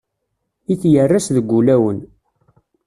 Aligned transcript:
I 0.71 0.73
tyerras 0.81 1.27
deg 1.35 1.51
ulawen. 1.57 1.99